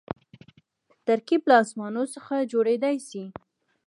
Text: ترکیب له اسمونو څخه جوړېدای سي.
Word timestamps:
ترکیب 1.05 1.41
له 1.49 1.55
اسمونو 1.63 2.03
څخه 2.15 2.35
جوړېدای 2.51 2.95
سي. 3.07 3.23